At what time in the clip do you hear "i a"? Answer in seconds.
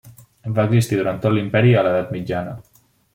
1.73-1.83